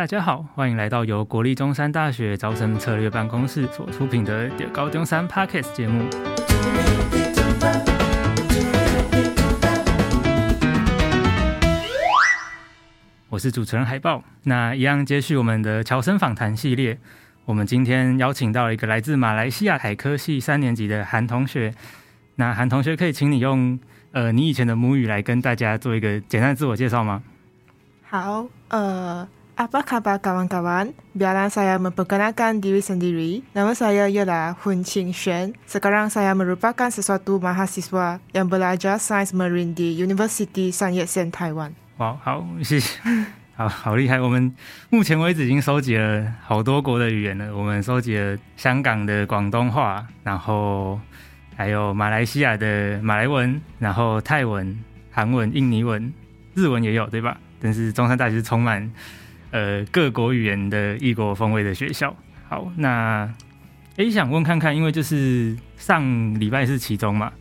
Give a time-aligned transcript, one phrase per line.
[0.00, 6.08] 大家好，欢迎来到由国立中山大学招生策略办公室所出品的《中猴中山》Podcast 节目。
[13.28, 16.98] 我是主持人海豹，那一样接续我们的侨生访谈系列，
[17.44, 21.74] 我们今天邀请到了一个来自马来西亚海科系三年级的韩同学。
[22.36, 23.78] 那韩同学可以请你用
[24.12, 27.22] 呃你以前的母语来跟大家做一个简单自我介绍吗？
[28.08, 29.28] 好，呃。
[29.60, 30.96] Apa khabar kawan-kawan?
[31.12, 33.44] Biarlah saya memperkenalkan diri sendiri.
[33.52, 35.52] Nama saya ialah Hun Qing Xuan.
[35.68, 41.76] Sekarang saya merupakan sesuatu mahasiswa yang belajar Sains Marine di University Sun Yat-sen Taiwan。
[42.00, 43.04] 哇，好，谢谢，
[43.52, 44.16] 好好厉害！
[44.16, 44.48] 我们
[44.88, 47.54] 目前为止已经收集了好多国的语言了。
[47.54, 50.98] 我们收集了香港的广东话，然后
[51.54, 54.72] 还有马来西亚的马来文，然后泰文、
[55.12, 56.10] 韩文、印尼文、
[56.54, 57.36] 日文也有，对吧？
[57.60, 58.90] 但是中山大学是充满。
[59.50, 62.14] 呃，各国语言的异国风味的学校。
[62.48, 63.28] 好，那
[63.96, 66.02] 哎、欸，想问看看，因为就是上
[66.38, 67.32] 礼拜是期中嘛，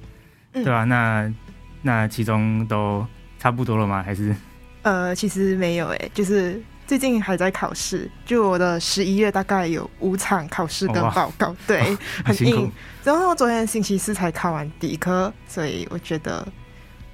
[0.53, 0.84] 嗯、对吧、啊？
[0.84, 1.34] 那
[1.81, 3.06] 那期中都
[3.38, 4.03] 差不多了吗？
[4.03, 4.36] 还是？
[4.81, 8.09] 呃，其实没有哎、欸，就是最近还在考试。
[8.25, 12.56] 就我的十一月大概有五场考试跟报告，哦、对， 哦、很硬。
[12.56, 12.72] 很
[13.03, 16.47] 然后我昨天星期四才考完第一科，所以我觉得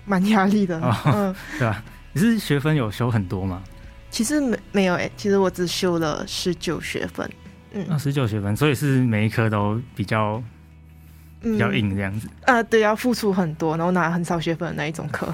[0.06, 0.80] 蛮压力的。
[0.80, 1.84] 哦、嗯，对吧、啊？
[2.14, 3.62] 你是学分有修很多吗？
[4.16, 7.30] 其实没没有哎、欸，其实我只修了十九学分，
[7.74, 10.42] 嗯，啊，十九学分，所以是每一科都比较
[11.42, 15.28] 比较硬这样子，呃，对，要付出很多，然后拿很少学分的那一种课，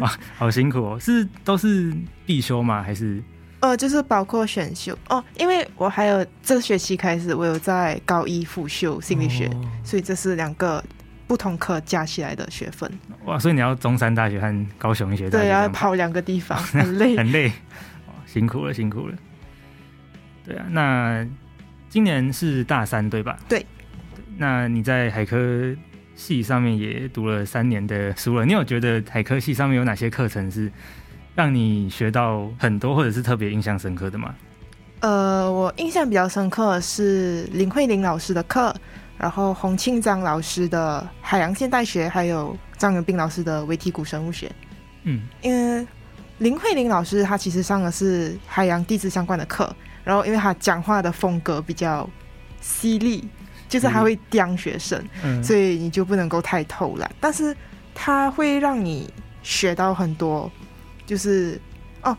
[0.00, 2.82] 哇， 好辛苦哦，是都是必修吗？
[2.82, 3.22] 还是？
[3.60, 4.98] 呃，就是包括选修。
[5.10, 10.82] 哦，因为我还有这学期开始，我有在高一辅修心理学，哦、所以这是两个
[11.32, 12.92] 不同课加起来的学分，
[13.24, 17.50] 哇，所以你要中山大学和高雄医学大学，对，啊跑两个地方， 很累，很累。
[18.26, 19.14] 辛苦了，辛苦了。
[20.44, 21.26] 对啊，那
[21.88, 23.38] 今年是大三对吧？
[23.48, 23.64] 对。
[24.36, 25.74] 那你在海科
[26.14, 30.70] 系上面也读了三年的书了，你有觉得海科系上面有哪些课程是
[31.34, 34.34] 让你学到很多，或者是特别印象深刻的吗？
[35.00, 38.74] 呃，我印象比较深刻的是林慧玲老师的课，
[39.22, 44.50] 然后洪庆章老师的海洋现代学，还有张元斌老师的微体古生物学。
[45.04, 45.86] 嗯，因为。
[46.38, 49.72] 林慧玲老师，她其实上的是海洋地质相关的课，
[50.02, 52.08] 然后因为她讲话的风格比较
[52.60, 53.28] 犀利，
[53.68, 57.08] 就是还会刁学生，嗯、所以你就不能够太偷懒。
[57.20, 57.56] 但是
[57.94, 59.08] 他会让你
[59.44, 60.50] 学到很多，
[61.06, 61.60] 就是
[62.02, 62.16] 哦，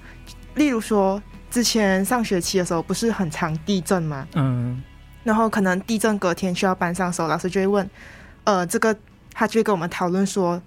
[0.56, 1.22] 例如说
[1.52, 4.26] 之前上学期的时候不是很常地震吗？
[4.36, 4.82] 嗯，
[5.24, 7.90] 然后可能地震隔天需要班上的时候，老师就会问，
[8.44, 8.96] 呃，这个
[9.34, 10.62] 他就会跟我们讨论说，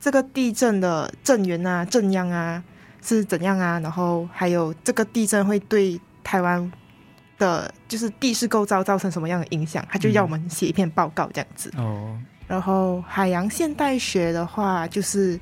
[0.00, 2.62] 这个地震的震源啊、震央啊。
[3.04, 3.80] 是怎样啊？
[3.80, 6.70] 然后还有这个地震会对台湾
[7.36, 9.84] 的，就是地势构造造成什么样的影响？
[9.90, 11.68] 他就要我们写一篇报告这样子。
[11.76, 12.16] 哦。
[12.46, 15.36] 然后海洋现代学的话，就是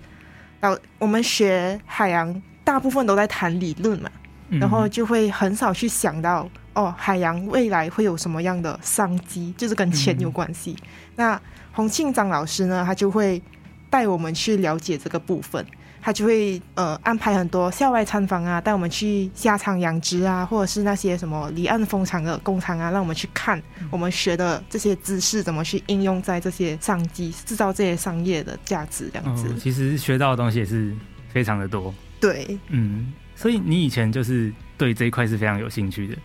[0.59, 4.10] 到我们学海洋，大部分都在谈理论嘛，
[4.49, 10.76] 然后就会很少去想到哦，海洋未来会有什么样的商机，就是跟钱有关系。
[11.16, 11.41] 那
[11.72, 13.41] 洪庆章老师呢，他就会
[13.88, 15.64] 带我们去了解这个部分。
[16.03, 29.48] 他就会呃安排很多校外参访啊，带我们去虾场养殖啊，或者是那些什么离岸风场的工厂啊，让我们去看我们学的这些知识怎么去应用在这些商机，制造这些商业的价值这样子。
[29.48, 30.97] 哦，其实学到的东西也是
[31.28, 31.92] 非常的多。
[32.19, 36.16] 对，嗯，所以你以前就是对这一块是非常有兴趣的。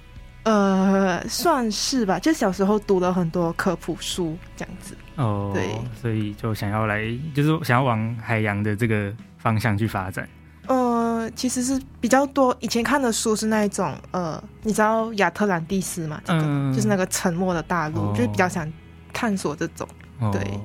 [0.45, 4.95] 呃，算是吧，就小时候读了很多科普书这样子。
[5.17, 5.69] 哦，对，
[6.01, 7.03] 所以就想要来，
[7.35, 9.13] 就是想要往海洋的这个。
[9.45, 10.27] 方向去发展，
[10.65, 12.57] 呃，其实是比较多。
[12.61, 16.19] 以前看的书是那一种，呃，你知道亚特兰蒂斯嘛？
[16.25, 18.67] 这个、嗯、就是那个沉没的大陆，哦、就是比较想
[19.13, 19.87] 探索这种。
[20.31, 20.61] 对，哦、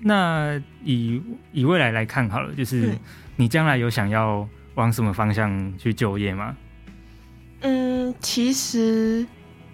[0.00, 1.22] 那以
[1.52, 2.96] 以未来来看好了，就是
[3.36, 6.56] 你将来有想要往什么方向去就业吗？
[7.62, 9.26] 嗯，其实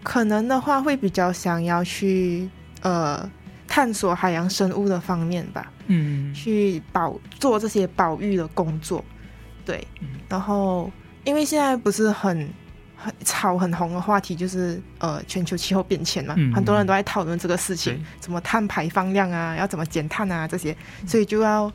[0.02, 2.49] 可能的话会比较想要去
[2.82, 3.31] 呃。
[3.70, 9.05] 探索海洋生物的方面吧，嗯，去保做这些保育的工作，
[9.62, 10.90] 对，嗯、然后
[11.25, 12.49] 因为现在不是很
[12.96, 20.75] 很炒很红的话题，就是呃全球气候变迁嘛，嗯、很多人都在讨论这个事情，什么碳排放量啊，要怎么减碳啊这些，
[21.06, 21.70] 所以就要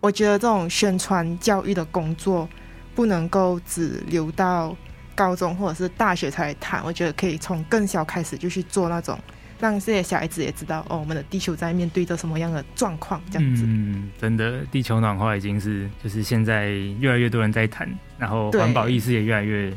[0.00, 2.48] 我觉得这种宣传教育的工作
[2.94, 4.74] 不能够只留到
[5.14, 9.18] 高中或者是大学才谈，我觉得可以从更小开始就去做那种。
[9.60, 13.62] 让这些小孩子也知道哦，我们的地球在面对着什么样的状况，这样子。
[13.64, 17.88] 嗯，真的，地球暖化已经是就是现在越来越多人在谈，
[18.18, 19.72] 然后环保意识也越来越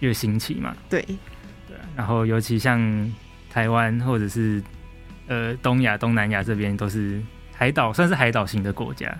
[0.00, 0.76] 越兴起嘛。
[0.90, 1.00] 对，
[1.66, 1.76] 对。
[1.96, 3.10] 然后尤其像
[3.48, 4.62] 台湾或者是
[5.28, 7.22] 呃东亚、东南亚这边都是
[7.52, 9.16] 海岛，算是海岛型的国家。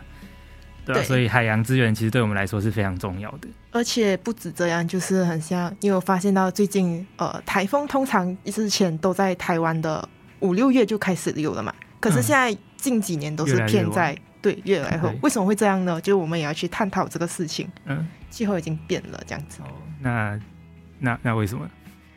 [0.84, 3.48] 对，所以海洋资源其实对我们来说是非常重要的。
[3.70, 10.06] 而且不止这样，就是很像，因为我发现到最近，呃，台风通常之前都在台湾的
[10.40, 11.74] 五六月就开始有了嘛。
[12.00, 16.00] 可是现在近几年都是偏在越对越来后，为什么会这样呢？
[16.00, 17.66] 就我们也要去探讨这个事情。
[17.86, 19.60] 嗯，气候已经变了，这样子。
[19.62, 19.66] 哦，
[20.00, 20.38] 那
[20.98, 21.66] 那那为什么？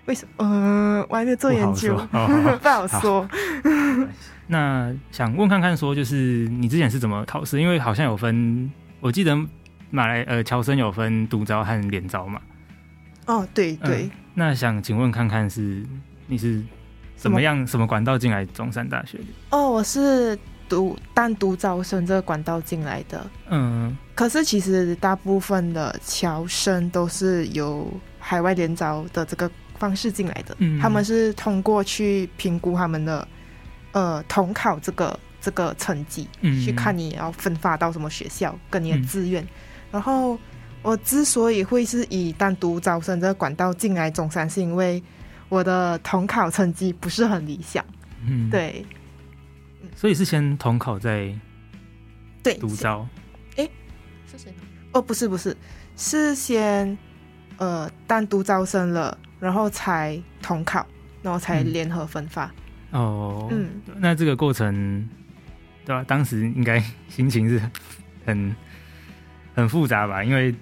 [0.07, 0.31] 为什么？
[0.39, 3.27] 嗯、呃，我还在做研究，不好说。
[4.47, 7.61] 那想问看看，说就是你之前是怎么考试？
[7.61, 8.71] 因为好像有分，
[9.01, 9.37] 我记得
[9.91, 12.41] 马来呃侨生有分独招和联招嘛。
[13.25, 14.11] 哦，对对、呃。
[14.33, 15.83] 那想请问看看是
[16.27, 16.63] 你是
[17.17, 19.25] 怎么样什么，什么管道进来中山大学的？
[19.49, 20.37] 哦，我是
[20.69, 23.27] 独单独招生这个管道进来的。
[23.49, 23.97] 嗯。
[24.15, 27.91] 可是其实大部分的侨生都是由
[28.27, 30.55] 海外联招的这个方式进来的。
[30.59, 30.79] 嗯。
[30.79, 33.27] 他们是通过去评估他们的。
[33.93, 39.47] 呃，统考这个这个成绩，嗯，去看你要分发到什么学校，跟你的志愿，嗯。
[39.93, 40.37] 然后
[40.83, 45.01] 我之所以会是以单独招生这个管道进来中山，是因为
[45.49, 47.83] 我的统考成绩不是很理想。
[48.23, 48.85] 嗯，对。
[49.95, 51.33] 所以是先统考再
[52.43, 53.07] 对独招？
[53.55, 53.67] 哎，
[54.31, 54.53] 是谁？
[54.91, 55.57] 哦，不是不是，
[55.95, 56.95] 是先
[57.57, 60.85] 呃单独招生了，然后才统考，
[61.21, 62.45] 然后才联合分发。
[62.91, 65.07] 嗯哦，嗯，那这个过程，
[65.83, 66.03] 对吧？
[66.07, 67.61] 当时应该 心情是
[68.25, 68.55] 很
[69.53, 70.23] 很复杂吧？
[70.23, 70.55] 因为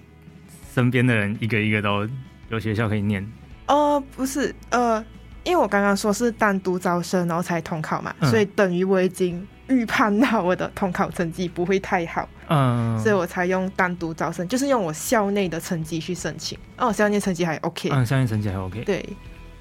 [0.73, 2.07] 身边的人一个一个都
[2.49, 3.23] 有学校可以念。
[3.67, 4.99] 哦、呃，不是，呃，
[5.43, 16.57] 因为我刚刚说是单独招生，然后才统考嘛，嗯、所以等于我已经预判到我的统考成绩不会太好，嗯，所以我才用单独招生，就是用我校内的成绩去申请。
[16.77, 19.05] 哦，校内成绩还 OK，嗯，校内成绩还 OK，对。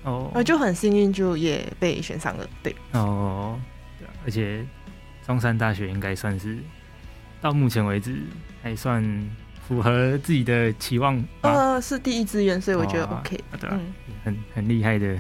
[0.03, 2.47] 哦，我就很幸运，就也被选上了。
[2.63, 3.59] 对，哦，
[3.99, 4.63] 对，而且
[5.27, 6.59] 中山大学应该算是
[7.41, 8.19] 到目前为止
[8.63, 9.03] 还算
[9.67, 11.25] 符合自己的期望。
[11.41, 15.17] 呃，是第一志愿，所以我觉得 OK，哦、对、啊，嗯，很很厉害的。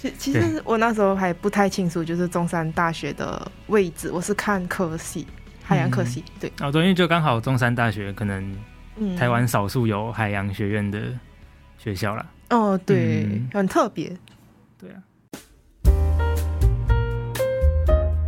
[0.00, 5.26] 其其实我那时候还不太清楚，就是中山大学的位置，我是看科系，
[5.64, 6.22] 海洋科系。
[6.38, 8.56] 对，哦，对，因为就刚好中山大学可能
[9.16, 11.00] 台湾少数有海洋学院的
[11.78, 12.24] 学校啦。
[12.50, 14.16] 哦，对，嗯、很特别，
[14.78, 15.02] 对啊。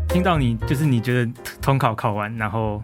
[0.09, 1.33] 听到你就是你觉得
[1.63, 2.83] 统考考完，然后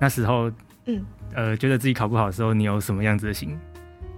[0.00, 0.50] 那时候，
[0.86, 1.00] 嗯，
[1.32, 3.56] 呃，觉得自己考不好的时候，你有什么样子的心，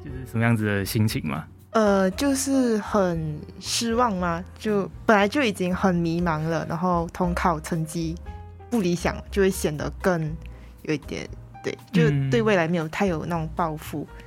[0.02, 1.44] 就是什么样子的心情吗？
[1.70, 8.14] 呃，就是很失望嘛，就本来就已经很迷茫了，然后统考成绩
[8.70, 10.20] 不理想，就会显得更
[10.82, 11.28] 有一点，
[11.62, 14.24] 对，就对未来没有太有那种抱负，嗯、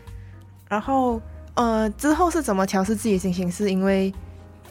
[0.70, 1.22] 然后。
[1.54, 3.52] 呃，之后是怎么调试自己的心情？
[3.52, 4.12] 是因为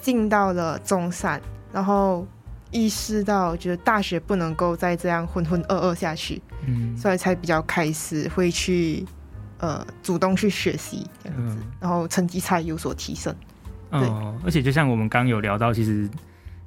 [0.01, 1.39] 进到了中山，
[1.71, 2.27] 然后
[2.71, 9.05] 意识到就是大学不能够再这样浑浑噩噩下去，嗯，所以才比较开始会去
[9.61, 13.35] 呃主动去学习这样子，嗯，然后成绩才有所提升。
[13.91, 16.09] 对，哦，而且就像我们刚有聊到，其实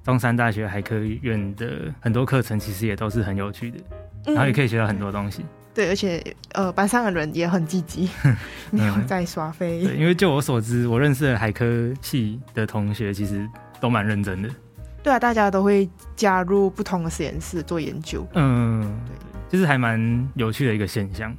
[0.04, 3.78] 中山大学海科院的很多课程其实也都是很有趣的，
[4.26, 5.42] 然后也可以学到很多东西。
[5.42, 8.08] 嗯对，而且呃，班上的人也很积极，
[8.70, 9.84] 没有在耍废。
[9.84, 14.50] 对，因为就我所知，我认识的海科系的同学其实都蛮认真的。
[15.02, 18.24] 对啊，大家都会加入不同的实验室做研究。
[18.36, 21.36] 嗯，对，就是还蛮有趣的一个现象。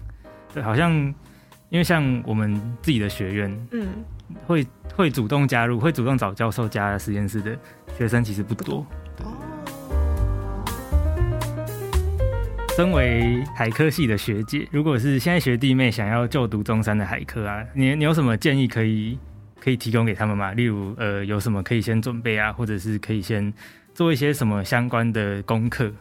[0.53, 1.15] 对，好像
[1.75, 3.89] 因为像我们自己的学院，嗯，
[4.47, 4.65] 会
[4.95, 7.59] 会主动加入，会主动找教授加实验室的
[7.99, 8.87] 学生其实不多。
[12.77, 19.19] 身为海科系的学姐，如果是现在学弟妹想要就读中山的海科啊，你你有什么建议可以
[19.59, 20.53] 可以提供给他们吗？
[20.53, 23.53] 例如，呃，有什么可以先准备啊，或者是可以先
[23.93, 25.93] 做一些什么相关的功课？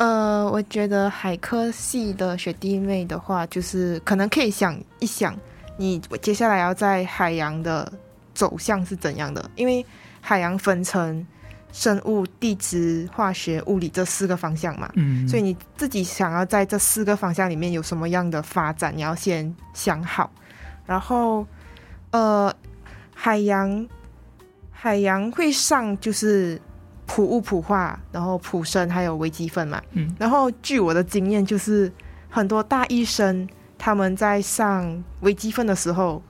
[0.00, 5.36] 呃，我觉得海科系的学弟妹的话，就是可能可以想一想，
[5.76, 7.92] 你接下来要在海洋的
[8.32, 9.84] 走向是怎样的，因为
[10.20, 11.26] 海洋分成。
[11.72, 20.28] 生物、地质、化学、物理这四个方向嘛，嗯，所以你自己想要在这四个方向里面有什么样的发展，你要先想好。
[20.84, 21.46] 然后，
[22.10, 22.52] 呃，
[23.14, 23.86] 海洋
[24.72, 26.60] 海洋会上就是
[27.12, 30.14] 普物、普化，然后普生还有微积分嘛，嗯。
[30.18, 31.90] 然后据我的经验，就是
[32.28, 36.22] 很多大一生他们在上微积分的时候。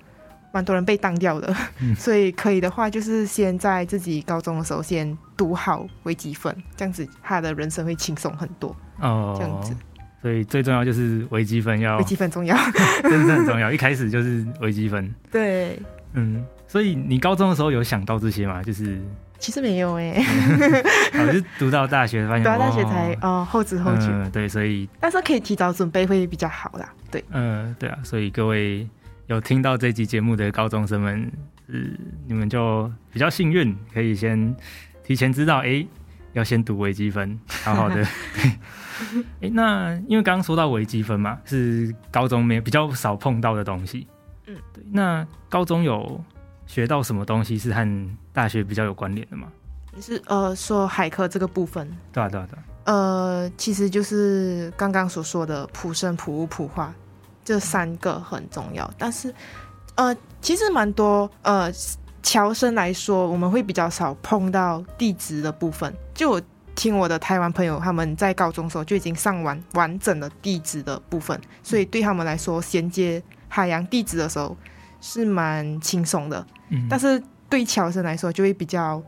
[0.52, 8.74] 蛮多人被当掉的，嗯， 所以可以的话，就是先在自己高中的时候先读好微积分，这样子他的人生会轻松很多。
[8.98, 9.72] 哦，这样子，
[10.20, 12.56] 所以最重要就是微积分要，微积分重要，
[13.04, 13.70] 真的很重要。
[13.70, 15.14] 一开始就是微积分。
[15.30, 15.80] 对，
[16.14, 18.62] 嗯，所以你高中的时候有想到这些吗？
[18.62, 19.02] 就是
[19.40, 20.24] 其实没有哎、欸，
[21.26, 28.88] 我是读到大学发现，读到大学才哦，哦后知后觉、嗯，对，所以但是可以提早准备会比较好啦，对，嗯，对啊，所以各位
[29.26, 31.32] 有听到这集节目的高中生们，
[31.66, 31.98] 嗯
[32.28, 34.54] 你们就比较幸运，可以先
[35.02, 35.88] 提前知道，哎、欸，
[36.34, 37.96] 要先读微积分，好好的，
[38.40, 44.06] 对，哎、欸，那因为刚刚说到微积分嘛，是高中没比较少碰到的东西，
[44.46, 46.22] 嗯，对，那高中有
[46.70, 49.48] 学到什么东西是和大学比较有关联的吗？
[49.92, 51.84] 你是呃说海科这个部分？
[52.12, 52.62] 对啊对啊对啊。
[52.84, 56.94] 呃，其实就是刚刚所说的普生、普物、普化
[57.44, 59.34] 这三个很重要，但是
[59.96, 61.68] 呃，其实蛮多呃
[62.22, 65.92] 侨生来说，我们会比较少碰到地质的部分。
[66.14, 66.42] 就我
[66.76, 74.56] 听我的台湾朋友他们在高中的时候就已经上完完整的地质的部分，所以对他们来说衔接海洋地质的时候
[75.00, 76.46] 是蛮轻松的。
[76.70, 77.22] 嗯，但是。
[77.50, 79.02] 对侨生来说就会比较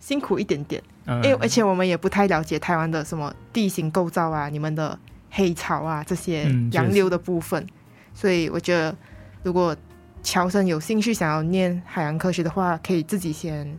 [0.00, 4.98] 辛苦一点点，嗯因为而且我们也不太了解台湾的什么地形构造啊，你们的
[5.30, 7.66] 黑潮啊这些洋流的部分，
[8.14, 8.96] 所以我觉得
[9.42, 9.76] 如果
[10.22, 13.70] 侨生有兴趣想要念海洋科学的话，可以自己先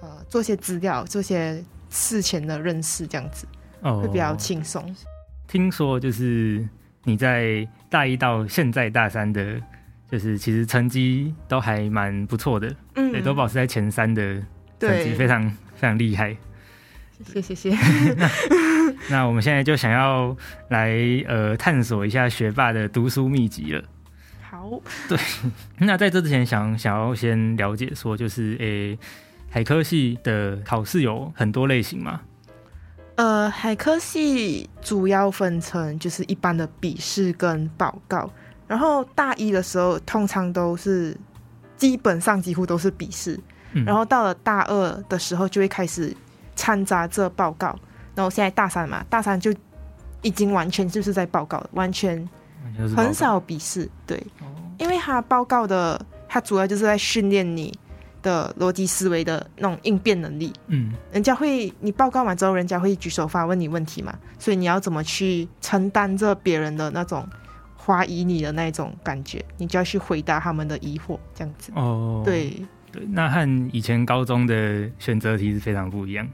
[0.00, 3.46] 呃做些资料，做些事前的认识，这样子
[3.82, 4.96] 会比较轻松。
[5.46, 6.66] 听说就是
[7.04, 9.60] 你在大一到现在大三的。
[10.10, 14.40] 就是其实成绩都还蛮不错的，嗯，也都保持在前三的
[14.78, 16.36] 成绩，非常非常厉害。
[17.24, 17.70] 谢谢谢谢。
[18.16, 18.30] 那
[19.08, 20.36] 那我们现在就想要
[20.68, 20.94] 来
[21.26, 23.82] 呃探索一下学霸的读书秘籍了。
[24.42, 24.70] 好，
[25.08, 25.18] 对。
[25.78, 28.98] 那在这之前想想要先了解说，就是诶、欸，
[29.50, 32.20] 海科系的考试有很多类型吗？
[33.16, 38.30] 呃，海科系主要分成就是一般的笔试跟报告。
[38.66, 41.16] 然后大一的时候，通常都是
[41.76, 43.38] 基本上几乎都是笔试，
[43.72, 46.14] 嗯，然后到了大二的时候就会开始
[46.56, 47.78] 掺杂这报告。
[48.14, 49.54] 然后现在大三嘛，大三就
[50.22, 52.28] 已经完全就是在报告了，完全
[52.96, 53.88] 很少笔试。
[54.06, 54.20] 对，
[54.78, 57.72] 因为他报告的，他主要就是在训练你
[58.22, 60.52] 的逻辑思维的那种应变能力。
[60.66, 67.24] 嗯，人家会你报告完之后，人家会举手发问你问题嘛，所以你要怎么去承担着别人的那种。
[67.86, 71.70] 怀疑你的那种感觉，你就要去回答他们的疑惑，这样子。
[71.76, 76.28] 哦，对对，那和以前高中的选择题是非常不一样。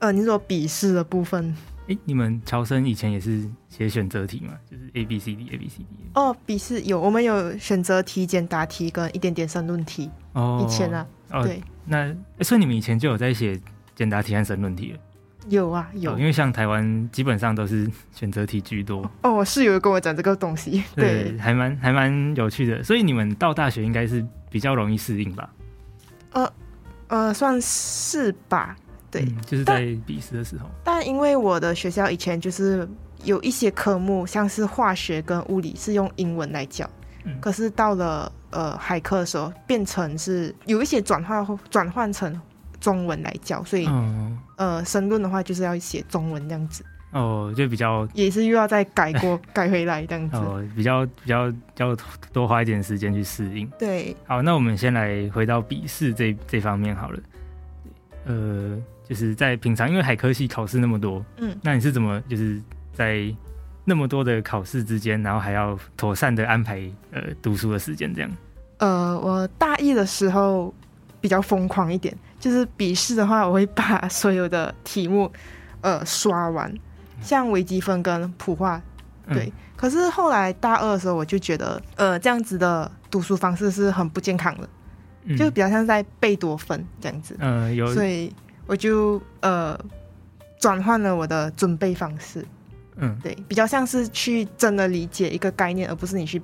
[0.00, 1.54] 呃，你说笔试的部分，
[1.86, 4.54] 哎，你们侨生以前也是写选择题吗？
[4.68, 5.86] 就是 A B C D A B C D。
[6.14, 10.10] 哦，笔试有，我们有选择题、简答题跟一点点申论题。
[10.32, 11.62] 哦，以前啊，哦、对。
[11.84, 13.60] 那所以你们以前就有在写
[13.94, 14.98] 简答题和申论题了？
[15.48, 19.10] 有啊有，因为像台湾基本上都是选择题居多。
[19.22, 22.82] 哦，我室友跟我讲这个东西，对，对还蛮还蛮有趣的。
[22.82, 25.50] 所以你们到大学应该是比较容易适应吧？
[26.32, 26.52] 呃
[27.08, 28.76] 呃，算是吧。
[29.10, 30.96] 对，嗯、就是在笔试的时候但。
[30.96, 32.88] 但因为我的学校以前就是
[33.24, 36.88] 有一些科目，像是化学跟物理是用英文来教，
[37.24, 42.40] 嗯、可是到了呃海科的时候，变成是有一些转化转换成。
[42.82, 46.84] 中文来教，所以、嗯、呃，申论的话就是要写中文这样子。
[47.12, 50.36] 哦，就比较也是又要再改过 改回来这样子。
[50.36, 51.96] 哦，比较比较要
[52.32, 53.70] 多花一点时间去适应。
[53.78, 57.20] 对，好，那我们先来回到笔试这这方面好了。
[58.24, 58.76] 呃，
[59.08, 62.60] 就是在平常，因为海科系考试那么多，嗯，那你是怎么就是
[62.92, 63.32] 在
[63.84, 68.30] 那么多的考试之间，然后还要妥善的安排呃读书的时间这样？
[68.78, 70.74] 呃，我大一的时候
[71.22, 72.14] 比较疯狂一点。
[72.38, 75.32] 就是笔试的话，我会把所有的题目，
[75.80, 76.70] 呃，刷完，
[77.22, 78.82] 像微积分跟普化，
[79.28, 79.46] 对。
[79.46, 84.68] 嗯、可是后来大二的时候，我就觉得，呃，这样子的读书方式是很不健康的，
[85.26, 87.36] 嗯、就比较像在贝多芬这样子。
[87.38, 87.94] 嗯、呃，有。
[87.94, 88.34] 所以
[88.66, 89.78] 我就呃
[90.58, 92.44] 转换了我的准备方式，
[92.96, 96.42] 嗯，对，比较像是去真的理解一个概念，而不是你去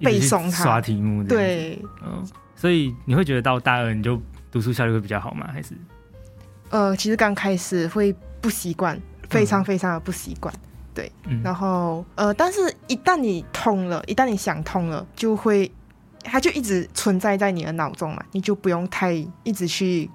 [0.00, 1.22] 背诵它刷题目。
[1.22, 2.26] 对，嗯，
[2.56, 4.20] 所以你会觉得到大二你就。
[4.48, 5.50] 读书效率会比较好吗？
[5.52, 5.74] 还是？
[6.70, 8.98] 呃，其实刚开始会不习惯，
[9.28, 10.54] 非常非常的不习惯。
[10.54, 10.60] 嗯、
[10.94, 15.70] 对，嗯、然后呃，但是一旦你通了，一旦你想通了，就会
[16.22, 20.08] 它就一直存在在你的脑中嘛，你就不用太一直去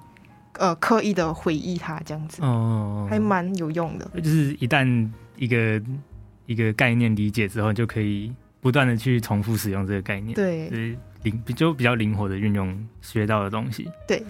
[0.57, 4.09] 呃刻意的回忆它，这样子哦，还蛮有用的。
[4.15, 5.79] 就是一旦一个
[6.47, 10.33] 一个概念理解之后，就可以不断的去重复使用这个概念。
[10.33, 10.97] 对。
[11.23, 13.89] 灵就比较灵活的运用学到的东西。
[14.07, 14.23] 对，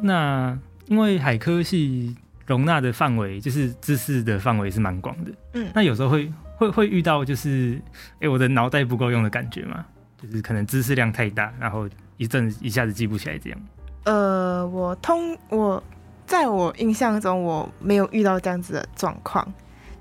[0.00, 5.32] 那因为海科系容纳的范围，就是知识的范围是蛮广的。
[5.54, 7.80] 嗯，那有时候会会会遇到就是，
[8.14, 9.84] 哎、欸，我的脑袋不够用的感觉嘛，
[10.20, 13.60] 就是可能知识量太大，然后一阵一下子记不起来这样？
[14.04, 15.82] 呃，我通我
[16.26, 19.46] 在我印象中我没有遇到这样子的状况。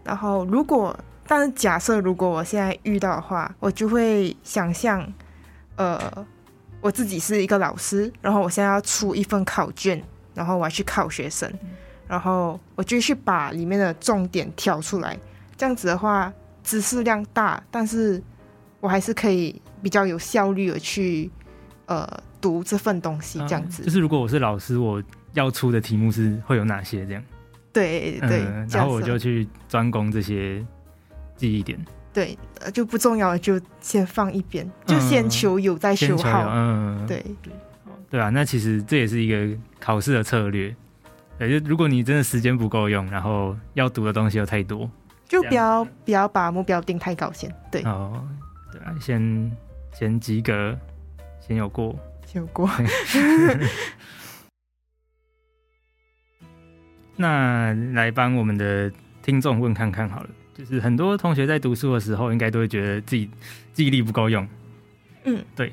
[0.06, 5.06] 然后如果但是假设如果我现在遇到的话，我就会想象，
[5.76, 6.26] 呃，
[6.82, 10.02] 我自己是一个老师，然后我现在要出一份考卷，
[10.34, 11.52] 然后我要去考学生，
[12.08, 15.18] 然后我就去把里面的重点挑出来。
[15.58, 16.32] 这样子的话，
[16.64, 18.22] 知识量大，但是
[18.80, 21.30] 我还是可以比较有效率的去
[21.88, 22.08] 呃
[22.40, 23.40] 读这份东西。
[23.40, 25.02] 这样子，啊，就是如果我是老师，我
[25.34, 27.06] 要出的题目是会有哪些？
[27.06, 27.24] 这样。
[27.74, 30.66] 对对，嗯，然后我就去专攻这些
[31.36, 31.84] 记忆点。
[32.18, 32.34] 对，
[32.74, 36.50] 就不重要了就先放一边，就先求有再修好。
[36.52, 37.24] 嗯，对
[38.10, 40.76] 对啊，那其实这也是一个考试的策略。
[41.40, 44.90] 就如果你真的时间不够用，然后要读的东西又太多，
[45.28, 47.56] 就不要不要把目标定太高先。
[47.72, 48.28] 对哦，
[48.72, 49.52] 对啊，先
[49.94, 50.76] 先及格，
[51.40, 51.96] 先有过，
[52.26, 52.68] 先有过。
[57.16, 63.30] 那来帮我们的听众问看看好了，就是很多同学在读书的时候，应该都会觉得自己
[63.74, 64.48] 记忆力不够用。
[65.26, 65.72] 嗯，对。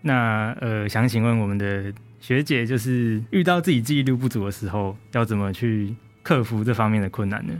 [0.00, 7.54] 那呃，想请问我们的学姐，就是遇到自己记忆力不足的时候，要怎么去克服这方面的困难呢？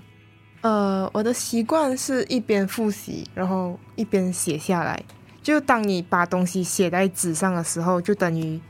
[0.61, 5.03] 呃，我的习惯是一边复习，然后一边写下来。
[5.43, 8.61] 就当你把东西写在纸上的时候，就等于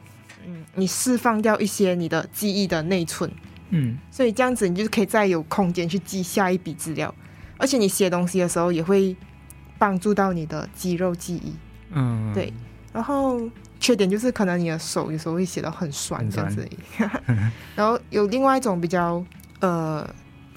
[0.47, 3.31] 嗯，你释放掉一些你的记忆的内存。
[3.71, 7.15] 嗯，所以这样子你就可以再有空间去记下一笔资料，
[7.63, 9.17] 而且你写东西的时候也会
[9.79, 11.55] 帮助到你的肌肉记忆。
[11.93, 12.53] 嗯，对。
[12.93, 13.41] 然后
[13.79, 16.69] 缺点就是可能你的手有时候会写得很酸这样子。
[17.77, 19.25] 然后有另外一种比较
[19.61, 20.07] 呃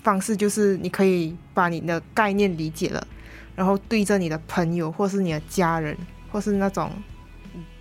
[0.02, 3.08] 方式，就是你可以把你的概念理解了，
[3.56, 5.96] 然后对着你的朋友或是你的家人，
[6.32, 6.92] 或是那种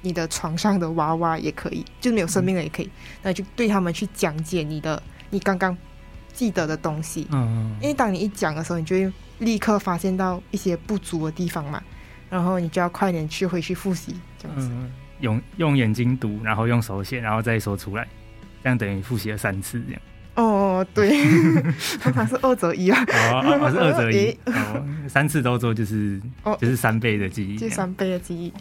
[0.03, 2.91] 你的床上的娃娃也可以，就是没有生命的也可以，
[3.23, 5.03] 那就对他们去讲解你的。
[5.31, 5.77] 你刚刚
[6.35, 11.83] 记得的东西，嗯，因为当你一讲的时候，你就会立刻发现到一些不足的地方嘛，
[12.29, 14.69] 然后你就要快点去回去复习，这样子。
[14.71, 18.07] 嗯，用用眼睛读，然后用手写，然后再说出来，
[18.63, 20.03] 这样等于复习了三次这样。
[20.35, 21.11] 哦，对，
[22.01, 23.01] 通常是二择一啊。
[23.07, 24.37] 哦，哦，是二择一。
[24.47, 28.53] 哦，三次都做就是，哦，就是三倍的记忆，就三倍的记忆。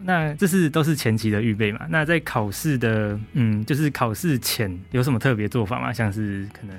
[0.00, 1.80] 那这是都是前期的预备嘛？
[1.90, 5.92] 那在考试的，嗯，就是考试前有什么特别做法吗？
[5.92, 6.74] 像是可能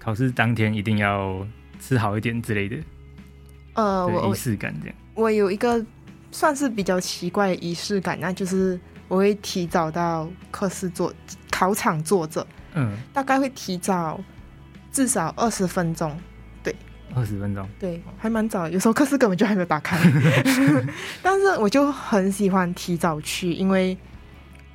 [0.00, 1.46] 考试当天一定要
[1.78, 2.76] 吃好一点之类的，
[3.74, 4.96] 呃，仪式感这样。
[5.14, 5.84] 我，我有一个
[6.32, 11.12] 算是比较奇怪的仪式感，那就是我会提早到考试坐
[11.50, 14.20] 考场坐着，嗯，大概会提早
[14.90, 16.18] 至少二十分钟。
[17.12, 18.68] 二十分钟，对，还蛮早。
[18.68, 19.98] 有时候课室根本就还没有打开，
[21.20, 23.98] 但是我就很喜欢提早去，因为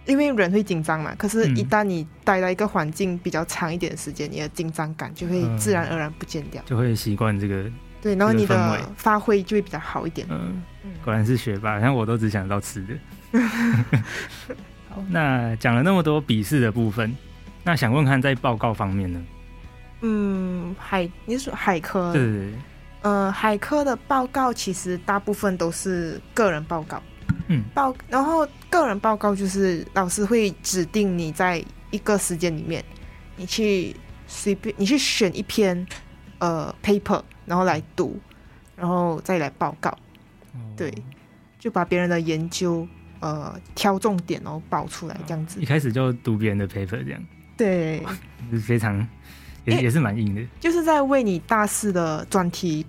[0.05, 1.13] 因为人会紧张嘛。
[1.17, 7.69] 可是，一旦你待在一个环境比较长一点的时间，嗯、你的紧张感就会自然而然不见掉，就会习惯这个。
[8.01, 10.27] 对，然后你的发挥就会比较好一点。
[10.29, 10.61] 嗯，
[11.03, 13.39] 果然是学霸，像我都只想到吃的。
[14.89, 17.15] 好，那讲了那么多笔试的部分，
[17.63, 19.19] 那想问看在报告方面呢？
[20.01, 22.13] 嗯，海，你说海科？
[22.13, 22.53] 对，对，对，
[23.01, 27.01] 呃，海科的报告其实大部分都是个人报告。
[27.47, 32.83] 嗯，报，然后个人报告就是老师会指定你在一个时间里面，
[33.35, 33.95] 你去
[34.27, 35.85] 随便，你去选一篇
[36.39, 38.19] 呃 paper，然后来读，
[38.75, 39.89] 然后再来报告。
[40.53, 40.93] 哦、对，
[41.59, 42.87] 就把别人的研究
[43.19, 45.61] 呃挑重点，然后报出来这样子。
[45.61, 47.23] 一开始就读别人的 paper 这样。
[47.57, 48.03] 对，
[48.51, 49.05] 是非常。
[49.65, 52.85] 也也是蛮硬的，就是在为你大四的专题，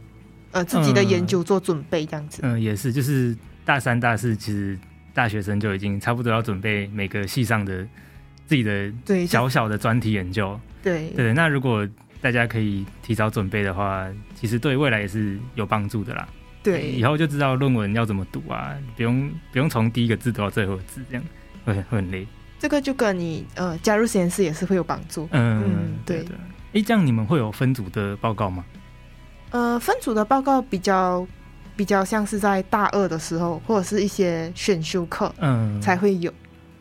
[0.50, 2.40] 呃，自己的研究做准备这样子。
[2.42, 3.34] 嗯，嗯，也是，就是
[3.66, 4.78] 大三、大四，其实
[5.12, 7.86] 大学生就已经差不多要准备每个系上的
[8.46, 10.58] 自己的对小小的专题研究。
[10.82, 11.86] 对对，那如果
[12.20, 16.28] 大家可以提早准备的话，其实对未来也是有帮助的啦。
[16.62, 21.24] 对，以后就知道论文要怎么读啊，不用不用从第一个字读到最后字，这样
[21.64, 22.26] 会会很累。
[22.58, 25.28] 这个就跟你呃加入实验室也是会有帮助。
[25.32, 26.30] 嗯，嗯对的。
[26.72, 28.64] 哎，这样你们会有分组的报告吗？
[29.50, 31.26] 呃，分组的报告比较
[31.76, 36.32] 比较像是在大二的时候，或者是一些选修课，嗯，才会有。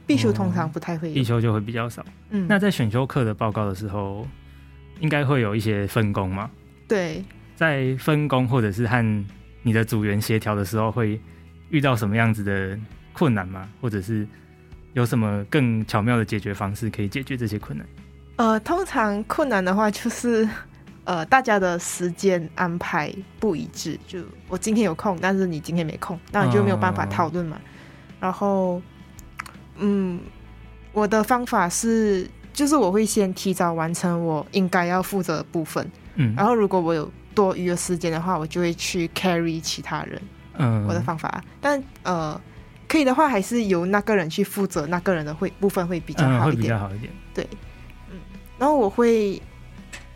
[0.07, 2.05] 必修通常不太会有，必修就会比较少。
[2.29, 4.27] 嗯，那在选修课的报告的时候，
[4.99, 6.47] 应该会有一些分工吗？
[6.87, 9.25] 对，在分工或者是和
[9.63, 11.19] 你的组员协调的时候，会
[11.69, 12.77] 遇到什么样子的
[13.13, 13.67] 困难吗？
[13.81, 14.27] 或者是
[14.93, 17.87] 有什么更巧妙的解决方式可以解决这些困难？
[18.35, 20.47] 呃，通常困难的话就是，
[21.05, 23.97] 呃，大家的时间安排不一致。
[24.05, 27.55] 就我今天有空，但是你今天没空，那你就没有办法讨论嘛。
[27.55, 27.65] Oh.
[28.19, 28.81] 然后
[29.77, 30.19] 嗯，
[30.91, 40.21] 我的方法是，就是我会先提早完成我应该要负责的部分，嗯，然后如果我有多余的时间的话，我就会去 carry 其他人，
[40.57, 42.39] 嗯，我的方法，但呃，
[42.87, 47.47] 可以的话，还是由那个人去负责那个人的会部分会比较好一点，嗯、会比较好一点，对，
[48.09, 48.17] 嗯，
[48.57, 49.39] 然后我会，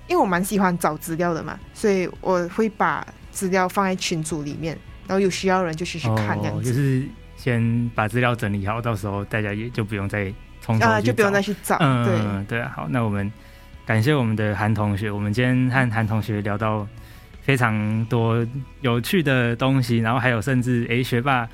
[0.09, 13.31] 因为我蛮喜欢找资料的嘛，所以我会把资料放在群组里面，然后有需要的人就去去看这样子，哦，就是先把资料整理好，到时候大家也就不用再从头啊，就不用再去找，嗯，对，对啊，好，那我们
[13.85, 16.85] 感谢我们的韩同学，我们今天和韩同学聊到。
[17.41, 18.45] 非常多
[18.81, 21.49] 有趣的东西，然后还有甚至诶，学霸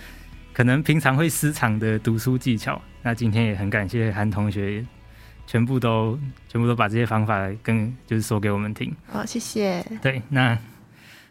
[0.52, 2.82] 可能平常会失常的读书技巧。
[3.02, 4.84] 那今天也很感谢韩同学，
[5.48, 8.94] 全部都全部都把这些方法跟就是说给我们听。
[9.08, 9.86] 好，谢谢。
[10.02, 10.58] 对，那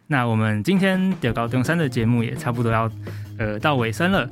[0.06, 2.90] 那我们今天中猴中山的节目也差不多要
[3.38, 4.28] 呃到尾声了。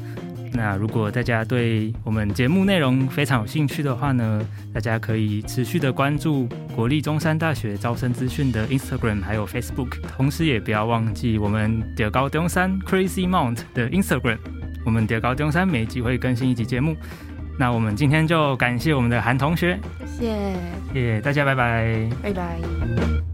[0.55, 14.37] 那如果大家对我们节目内容非常有兴趣的话呢，大家可以持续的关注国立中山大学招生资讯的 Instagram 还有 Facebook，同时也不要忘记我们德高中山 Crazy Mount 的 Instagram，
[14.85, 16.95] 我们德高中山每集会更新一集节目。
[17.59, 20.55] 那我们今天就感谢我们的韩同学，谢谢，
[20.93, 23.32] 谢谢大家，拜拜，拜拜。